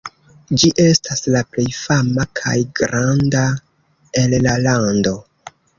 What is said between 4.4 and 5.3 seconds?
la lando.